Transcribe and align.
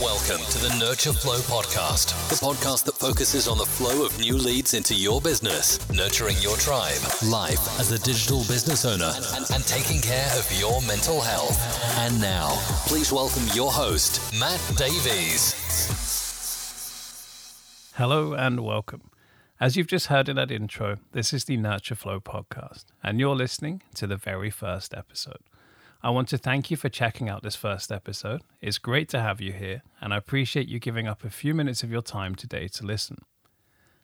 Welcome 0.00 0.46
to 0.52 0.58
the 0.58 0.76
Nurture 0.78 1.12
Flow 1.12 1.38
podcast, 1.38 2.14
the 2.28 2.36
podcast 2.36 2.84
that 2.84 2.94
focuses 2.94 3.48
on 3.48 3.58
the 3.58 3.66
flow 3.66 4.06
of 4.06 4.16
new 4.20 4.36
leads 4.36 4.74
into 4.74 4.94
your 4.94 5.20
business, 5.20 5.80
nurturing 5.90 6.36
your 6.38 6.56
tribe, 6.56 7.00
life 7.26 7.58
as 7.80 7.90
a 7.90 7.98
digital 7.98 8.38
business 8.44 8.84
owner, 8.84 9.10
and, 9.34 9.44
and 9.52 9.66
taking 9.66 10.00
care 10.00 10.30
of 10.38 10.48
your 10.56 10.80
mental 10.82 11.20
health. 11.20 11.58
And 11.98 12.20
now, 12.20 12.50
please 12.86 13.10
welcome 13.10 13.42
your 13.54 13.72
host, 13.72 14.32
Matt 14.38 14.60
Davies. 14.76 15.54
Hello 17.96 18.34
and 18.34 18.60
welcome. 18.60 19.10
As 19.58 19.76
you've 19.76 19.88
just 19.88 20.06
heard 20.06 20.28
in 20.28 20.36
that 20.36 20.52
intro, 20.52 20.98
this 21.10 21.32
is 21.32 21.46
the 21.46 21.56
Nurture 21.56 21.96
Flow 21.96 22.20
podcast, 22.20 22.84
and 23.02 23.18
you're 23.18 23.34
listening 23.34 23.82
to 23.96 24.06
the 24.06 24.16
very 24.16 24.50
first 24.50 24.94
episode. 24.94 25.40
I 26.00 26.10
want 26.10 26.28
to 26.28 26.38
thank 26.38 26.70
you 26.70 26.76
for 26.76 26.88
checking 26.88 27.28
out 27.28 27.42
this 27.42 27.56
first 27.56 27.90
episode. 27.90 28.42
It's 28.60 28.78
great 28.78 29.08
to 29.08 29.20
have 29.20 29.40
you 29.40 29.52
here, 29.52 29.82
and 30.00 30.14
I 30.14 30.16
appreciate 30.16 30.68
you 30.68 30.78
giving 30.78 31.08
up 31.08 31.24
a 31.24 31.30
few 31.30 31.54
minutes 31.54 31.82
of 31.82 31.90
your 31.90 32.02
time 32.02 32.36
today 32.36 32.68
to 32.68 32.86
listen. 32.86 33.18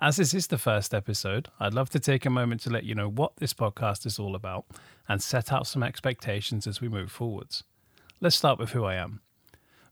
As 0.00 0.16
this 0.16 0.34
is 0.34 0.48
the 0.48 0.58
first 0.58 0.92
episode, 0.92 1.48
I'd 1.60 1.74
love 1.74 1.88
to 1.90 2.00
take 2.00 2.26
a 2.26 2.30
moment 2.30 2.60
to 2.62 2.70
let 2.70 2.82
you 2.82 2.96
know 2.96 3.08
what 3.08 3.36
this 3.36 3.54
podcast 3.54 4.04
is 4.04 4.18
all 4.18 4.34
about 4.34 4.64
and 5.08 5.22
set 5.22 5.52
out 5.52 5.68
some 5.68 5.84
expectations 5.84 6.66
as 6.66 6.80
we 6.80 6.88
move 6.88 7.12
forwards. 7.12 7.62
Let's 8.20 8.36
start 8.36 8.58
with 8.58 8.70
who 8.70 8.84
I 8.84 8.96
am. 8.96 9.20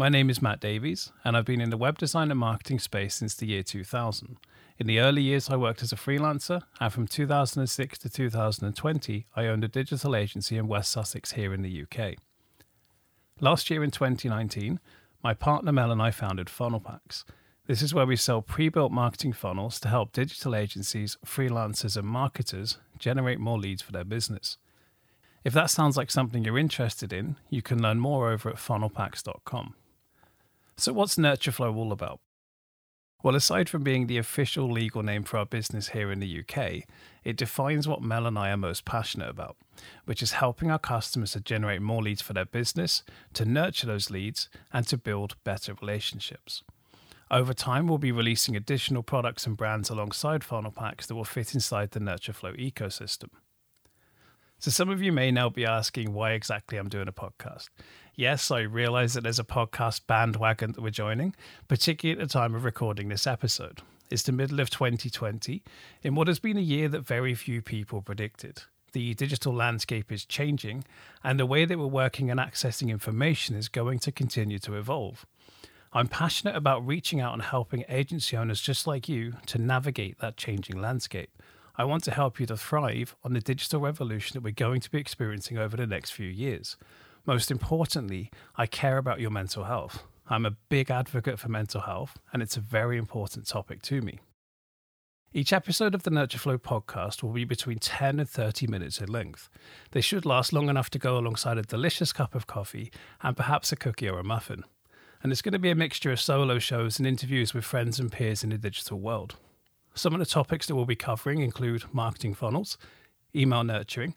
My 0.00 0.08
name 0.08 0.30
is 0.30 0.40
Matt 0.40 0.60
Davies, 0.60 1.10
and 1.24 1.36
I've 1.36 1.44
been 1.44 1.60
in 1.60 1.70
the 1.70 1.76
web 1.76 1.98
design 1.98 2.30
and 2.30 2.38
marketing 2.38 2.78
space 2.78 3.16
since 3.16 3.34
the 3.34 3.46
year 3.46 3.64
2000. 3.64 4.36
In 4.78 4.86
the 4.86 5.00
early 5.00 5.22
years, 5.22 5.50
I 5.50 5.56
worked 5.56 5.82
as 5.82 5.90
a 5.90 5.96
freelancer, 5.96 6.62
and 6.78 6.92
from 6.92 7.08
2006 7.08 7.98
to 7.98 8.08
2020, 8.08 9.26
I 9.34 9.46
owned 9.46 9.64
a 9.64 9.66
digital 9.66 10.14
agency 10.14 10.56
in 10.56 10.68
West 10.68 10.92
Sussex 10.92 11.32
here 11.32 11.52
in 11.52 11.62
the 11.62 11.82
UK. 11.82 12.14
Last 13.40 13.70
year 13.70 13.82
in 13.82 13.90
2019, 13.90 14.78
my 15.24 15.34
partner 15.34 15.72
Mel 15.72 15.90
and 15.90 16.00
I 16.00 16.12
founded 16.12 16.48
Funnel 16.48 16.78
Packs. 16.78 17.24
This 17.66 17.82
is 17.82 17.92
where 17.92 18.06
we 18.06 18.14
sell 18.14 18.40
pre 18.40 18.68
built 18.68 18.92
marketing 18.92 19.32
funnels 19.32 19.80
to 19.80 19.88
help 19.88 20.12
digital 20.12 20.54
agencies, 20.54 21.18
freelancers, 21.26 21.96
and 21.96 22.06
marketers 22.06 22.78
generate 23.00 23.40
more 23.40 23.58
leads 23.58 23.82
for 23.82 23.90
their 23.90 24.04
business. 24.04 24.58
If 25.42 25.54
that 25.54 25.70
sounds 25.70 25.96
like 25.96 26.12
something 26.12 26.44
you're 26.44 26.56
interested 26.56 27.12
in, 27.12 27.34
you 27.50 27.62
can 27.62 27.82
learn 27.82 27.98
more 27.98 28.30
over 28.30 28.48
at 28.48 28.56
funnelpacks.com. 28.58 29.74
So, 30.80 30.92
what's 30.92 31.16
NurtureFlow 31.16 31.74
all 31.74 31.90
about? 31.90 32.20
Well, 33.24 33.34
aside 33.34 33.68
from 33.68 33.82
being 33.82 34.06
the 34.06 34.16
official 34.16 34.70
legal 34.70 35.02
name 35.02 35.24
for 35.24 35.38
our 35.38 35.44
business 35.44 35.88
here 35.88 36.12
in 36.12 36.20
the 36.20 36.40
UK, 36.40 36.84
it 37.24 37.36
defines 37.36 37.88
what 37.88 38.00
Mel 38.00 38.28
and 38.28 38.38
I 38.38 38.50
are 38.50 38.56
most 38.56 38.84
passionate 38.84 39.28
about, 39.28 39.56
which 40.04 40.22
is 40.22 40.32
helping 40.32 40.70
our 40.70 40.78
customers 40.78 41.32
to 41.32 41.40
generate 41.40 41.82
more 41.82 42.00
leads 42.00 42.22
for 42.22 42.32
their 42.32 42.44
business, 42.44 43.02
to 43.32 43.44
nurture 43.44 43.88
those 43.88 44.08
leads, 44.08 44.48
and 44.72 44.86
to 44.86 44.96
build 44.96 45.34
better 45.42 45.74
relationships. 45.80 46.62
Over 47.28 47.54
time, 47.54 47.88
we'll 47.88 47.98
be 47.98 48.12
releasing 48.12 48.54
additional 48.54 49.02
products 49.02 49.48
and 49.48 49.56
brands 49.56 49.90
alongside 49.90 50.44
funnel 50.44 50.70
packs 50.70 51.08
that 51.08 51.16
will 51.16 51.24
fit 51.24 51.54
inside 51.54 51.90
the 51.90 51.98
NurtureFlow 51.98 52.56
ecosystem. 52.56 53.30
So, 54.60 54.72
some 54.72 54.88
of 54.88 55.00
you 55.00 55.12
may 55.12 55.30
now 55.30 55.48
be 55.48 55.64
asking 55.64 56.12
why 56.12 56.32
exactly 56.32 56.78
I'm 56.78 56.88
doing 56.88 57.06
a 57.06 57.12
podcast. 57.12 57.68
Yes, 58.16 58.50
I 58.50 58.62
realize 58.62 59.14
that 59.14 59.22
there's 59.22 59.38
a 59.38 59.44
podcast 59.44 60.08
bandwagon 60.08 60.72
that 60.72 60.80
we're 60.80 60.90
joining, 60.90 61.36
particularly 61.68 62.20
at 62.20 62.26
the 62.26 62.32
time 62.32 62.56
of 62.56 62.64
recording 62.64 63.08
this 63.08 63.24
episode. 63.24 63.82
It's 64.10 64.24
the 64.24 64.32
middle 64.32 64.58
of 64.58 64.68
2020, 64.68 65.62
in 66.02 66.16
what 66.16 66.26
has 66.26 66.40
been 66.40 66.56
a 66.56 66.60
year 66.60 66.88
that 66.88 67.06
very 67.06 67.36
few 67.36 67.62
people 67.62 68.02
predicted. 68.02 68.62
The 68.94 69.14
digital 69.14 69.54
landscape 69.54 70.10
is 70.10 70.24
changing, 70.24 70.82
and 71.22 71.38
the 71.38 71.46
way 71.46 71.64
that 71.64 71.78
we're 71.78 71.86
working 71.86 72.28
and 72.28 72.40
accessing 72.40 72.88
information 72.88 73.54
is 73.54 73.68
going 73.68 74.00
to 74.00 74.10
continue 74.10 74.58
to 74.58 74.74
evolve. 74.74 75.24
I'm 75.92 76.08
passionate 76.08 76.56
about 76.56 76.84
reaching 76.84 77.20
out 77.20 77.34
and 77.34 77.42
helping 77.42 77.84
agency 77.88 78.36
owners 78.36 78.60
just 78.60 78.88
like 78.88 79.08
you 79.08 79.34
to 79.46 79.58
navigate 79.58 80.18
that 80.18 80.36
changing 80.36 80.80
landscape. 80.80 81.30
I 81.80 81.84
want 81.84 82.02
to 82.04 82.10
help 82.10 82.40
you 82.40 82.46
to 82.46 82.56
thrive 82.56 83.14
on 83.22 83.34
the 83.34 83.40
digital 83.40 83.80
revolution 83.80 84.34
that 84.34 84.42
we're 84.42 84.50
going 84.50 84.80
to 84.80 84.90
be 84.90 84.98
experiencing 84.98 85.58
over 85.58 85.76
the 85.76 85.86
next 85.86 86.10
few 86.10 86.26
years. 86.26 86.76
Most 87.24 87.52
importantly, 87.52 88.32
I 88.56 88.66
care 88.66 88.98
about 88.98 89.20
your 89.20 89.30
mental 89.30 89.62
health. 89.62 90.02
I'm 90.28 90.44
a 90.44 90.56
big 90.68 90.90
advocate 90.90 91.38
for 91.38 91.48
mental 91.48 91.82
health, 91.82 92.18
and 92.32 92.42
it's 92.42 92.56
a 92.56 92.60
very 92.60 92.98
important 92.98 93.46
topic 93.46 93.80
to 93.82 94.00
me. 94.00 94.18
Each 95.32 95.52
episode 95.52 95.94
of 95.94 96.02
the 96.02 96.10
Nurture 96.10 96.38
Flow 96.38 96.58
podcast 96.58 97.22
will 97.22 97.30
be 97.30 97.44
between 97.44 97.78
10 97.78 98.18
and 98.18 98.28
30 98.28 98.66
minutes 98.66 99.00
in 99.00 99.06
length. 99.06 99.48
They 99.92 100.00
should 100.00 100.26
last 100.26 100.52
long 100.52 100.68
enough 100.68 100.90
to 100.90 100.98
go 100.98 101.16
alongside 101.16 101.58
a 101.58 101.62
delicious 101.62 102.12
cup 102.12 102.34
of 102.34 102.48
coffee 102.48 102.90
and 103.22 103.36
perhaps 103.36 103.70
a 103.70 103.76
cookie 103.76 104.08
or 104.08 104.18
a 104.18 104.24
muffin. 104.24 104.64
And 105.22 105.30
it's 105.30 105.42
going 105.42 105.52
to 105.52 105.60
be 105.60 105.70
a 105.70 105.76
mixture 105.76 106.10
of 106.10 106.20
solo 106.20 106.58
shows 106.58 106.98
and 106.98 107.06
interviews 107.06 107.54
with 107.54 107.64
friends 107.64 108.00
and 108.00 108.10
peers 108.10 108.42
in 108.42 108.50
the 108.50 108.58
digital 108.58 108.98
world. 108.98 109.36
Some 109.98 110.12
of 110.12 110.20
the 110.20 110.26
topics 110.26 110.68
that 110.68 110.76
we'll 110.76 110.84
be 110.84 110.94
covering 110.94 111.40
include 111.40 111.92
marketing 111.92 112.32
funnels, 112.32 112.78
email 113.34 113.64
nurturing, 113.64 114.14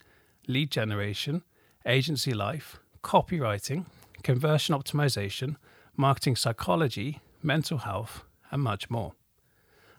lead 0.48 0.70
generation, 0.70 1.42
agency 1.88 2.36
life, 2.36 2.80
copywriting, 3.04 3.88
conversion 4.22 4.76
optimization, 4.76 5.56
marketing 5.98 6.36
psychology, 6.36 7.20
mental 7.42 7.80
health, 7.80 8.24
and 8.52 8.62
much 8.62 8.92
more. 8.92 9.14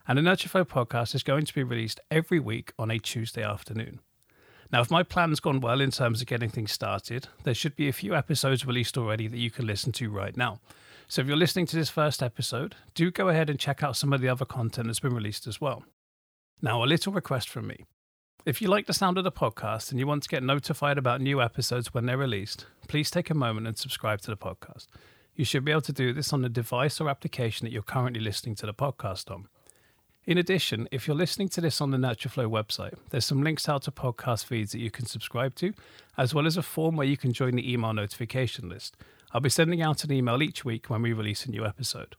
And 0.06 0.18
the 0.18 0.22
NurtureFlow 0.22 0.66
podcast 0.68 1.16
is 1.16 1.24
going 1.24 1.46
to 1.46 1.54
be 1.54 1.64
released 1.64 1.98
every 2.12 2.38
week 2.38 2.72
on 2.78 2.92
a 2.92 3.00
Tuesday 3.00 3.42
afternoon. 3.42 3.98
Now, 4.70 4.82
if 4.82 4.90
my 4.92 5.02
plan's 5.02 5.40
gone 5.40 5.58
well 5.58 5.80
in 5.80 5.90
terms 5.90 6.20
of 6.20 6.28
getting 6.28 6.48
things 6.48 6.70
started, 6.70 7.26
there 7.42 7.54
should 7.54 7.74
be 7.74 7.88
a 7.88 7.92
few 7.92 8.14
episodes 8.14 8.64
released 8.64 8.96
already 8.96 9.26
that 9.26 9.36
you 9.36 9.50
can 9.50 9.66
listen 9.66 9.90
to 9.94 10.10
right 10.10 10.36
now. 10.36 10.60
So 11.12 11.20
if 11.20 11.28
you're 11.28 11.36
listening 11.36 11.66
to 11.66 11.76
this 11.76 11.90
first 11.90 12.22
episode, 12.22 12.74
do 12.94 13.10
go 13.10 13.28
ahead 13.28 13.50
and 13.50 13.58
check 13.58 13.82
out 13.82 13.98
some 13.98 14.14
of 14.14 14.22
the 14.22 14.30
other 14.30 14.46
content 14.46 14.86
that's 14.86 15.00
been 15.00 15.14
released 15.14 15.46
as 15.46 15.60
well. 15.60 15.84
Now, 16.62 16.82
a 16.82 16.86
little 16.86 17.12
request 17.12 17.50
from 17.50 17.66
me. 17.66 17.84
If 18.46 18.62
you 18.62 18.68
like 18.68 18.86
the 18.86 18.94
sound 18.94 19.18
of 19.18 19.24
the 19.24 19.30
podcast 19.30 19.90
and 19.90 20.00
you 20.00 20.06
want 20.06 20.22
to 20.22 20.30
get 20.30 20.42
notified 20.42 20.96
about 20.96 21.20
new 21.20 21.42
episodes 21.42 21.92
when 21.92 22.06
they're 22.06 22.16
released, 22.16 22.64
please 22.88 23.10
take 23.10 23.28
a 23.28 23.34
moment 23.34 23.66
and 23.66 23.76
subscribe 23.76 24.22
to 24.22 24.30
the 24.30 24.38
podcast. 24.38 24.86
You 25.34 25.44
should 25.44 25.66
be 25.66 25.70
able 25.70 25.82
to 25.82 25.92
do 25.92 26.14
this 26.14 26.32
on 26.32 26.40
the 26.40 26.48
device 26.48 26.98
or 26.98 27.10
application 27.10 27.66
that 27.66 27.72
you're 27.72 27.82
currently 27.82 28.22
listening 28.22 28.54
to 28.54 28.64
the 28.64 28.72
podcast 28.72 29.30
on. 29.30 29.48
In 30.24 30.38
addition, 30.38 30.88
if 30.90 31.06
you're 31.06 31.14
listening 31.14 31.50
to 31.50 31.60
this 31.60 31.82
on 31.82 31.90
the 31.90 31.98
NurtureFlow 31.98 32.48
website, 32.48 32.94
there's 33.10 33.26
some 33.26 33.42
links 33.42 33.68
out 33.68 33.82
to 33.82 33.90
podcast 33.90 34.46
feeds 34.46 34.72
that 34.72 34.78
you 34.78 34.90
can 34.90 35.04
subscribe 35.04 35.56
to, 35.56 35.74
as 36.16 36.32
well 36.32 36.46
as 36.46 36.56
a 36.56 36.62
form 36.62 36.96
where 36.96 37.06
you 37.06 37.18
can 37.18 37.34
join 37.34 37.56
the 37.56 37.70
email 37.70 37.92
notification 37.92 38.70
list. 38.70 38.96
I'll 39.32 39.40
be 39.40 39.48
sending 39.48 39.80
out 39.80 40.04
an 40.04 40.12
email 40.12 40.42
each 40.42 40.64
week 40.64 40.90
when 40.90 41.00
we 41.00 41.14
release 41.14 41.46
a 41.46 41.50
new 41.50 41.64
episode. 41.64 42.16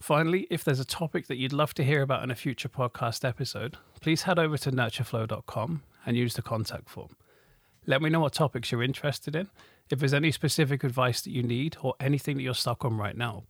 Finally, 0.00 0.48
if 0.50 0.64
there's 0.64 0.80
a 0.80 0.84
topic 0.84 1.28
that 1.28 1.36
you'd 1.36 1.52
love 1.52 1.74
to 1.74 1.84
hear 1.84 2.02
about 2.02 2.24
in 2.24 2.30
a 2.30 2.34
future 2.34 2.68
podcast 2.68 3.24
episode, 3.26 3.76
please 4.00 4.22
head 4.22 4.36
over 4.36 4.58
to 4.58 4.72
nurtureflow.com 4.72 5.82
and 6.04 6.16
use 6.16 6.34
the 6.34 6.42
contact 6.42 6.88
form. 6.88 7.16
Let 7.86 8.02
me 8.02 8.10
know 8.10 8.18
what 8.18 8.32
topics 8.32 8.72
you're 8.72 8.82
interested 8.82 9.36
in, 9.36 9.48
if 9.90 10.00
there's 10.00 10.12
any 10.12 10.32
specific 10.32 10.82
advice 10.82 11.22
that 11.22 11.30
you 11.30 11.44
need, 11.44 11.76
or 11.82 11.94
anything 12.00 12.36
that 12.36 12.42
you're 12.42 12.54
stuck 12.54 12.84
on 12.84 12.96
right 12.96 13.16
now. 13.16 13.44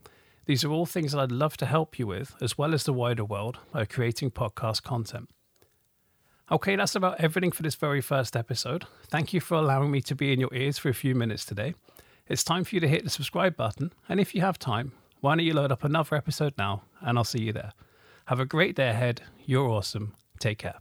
These 0.45 0.63
are 0.63 0.71
all 0.71 0.85
things 0.85 1.13
that 1.13 1.21
I'd 1.21 1.33
love 1.33 1.57
to 1.59 1.67
help 1.67 1.99
you 1.99 2.07
with, 2.07 2.35
as 2.43 2.59
well 2.59 2.75
as 2.75 2.85
the 2.85 2.93
wider 2.93 3.25
world, 3.25 3.61
by 3.73 3.87
creating 3.87 4.33
podcast 4.33 4.83
content. 4.83 5.31
Okay, 6.51 6.77
that's 6.77 6.95
about 6.95 7.19
everything 7.19 7.53
for 7.53 7.63
this 7.63 7.77
very 7.77 8.03
first 8.03 8.37
episode. 8.37 8.85
Thank 9.07 9.33
you 9.33 9.41
for 9.41 9.55
allowing 9.55 9.91
me 9.91 10.03
to 10.03 10.15
be 10.15 10.35
in 10.35 10.41
your 10.41 10.53
ears 10.53 10.77
for 10.77 10.91
a 10.91 10.95
few 10.95 11.15
minutes 11.15 11.47
today. 11.47 11.75
It's 12.29 12.45
time 12.45 12.65
for 12.65 12.75
you 12.75 12.81
to 12.81 12.89
hit 12.89 13.05
the 13.05 13.11
subscribe 13.11 13.57
button, 13.57 13.93
and 14.09 14.21
if 14.21 14.35
you 14.35 14.41
have 14.43 14.59
time, 14.59 14.93
why 15.21 15.35
don't 15.35 15.45
you 15.45 15.55
load 15.55 15.73
up 15.73 15.85
another 15.85 16.17
episode 16.17 16.55
now, 16.57 16.83
and 17.01 17.19
I'll 17.19 17.25
see 17.25 17.43
you 17.43 17.53
there. 17.53 17.73
Have 18.27 18.41
a 18.41 18.47
great 18.47 18.77
day 18.77 18.91
ahead. 18.91 19.23
You're 19.45 19.69
awesome. 19.69 20.15
Take 20.39 20.59
care. 20.59 20.79